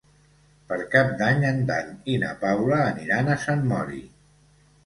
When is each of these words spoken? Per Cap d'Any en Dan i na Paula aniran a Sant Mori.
Per 0.71 0.77
Cap 0.95 1.11
d'Any 1.19 1.45
en 1.51 1.61
Dan 1.67 1.93
i 2.13 2.17
na 2.25 2.31
Paula 2.47 2.81
aniran 2.87 3.33
a 3.35 3.39
Sant 3.47 3.63
Mori. 3.75 4.03